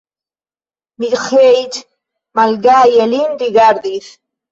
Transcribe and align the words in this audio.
Miĥeiĉ 1.03 1.77
malgaje 2.39 3.05
lin 3.13 3.37
rigardis. 3.43 4.09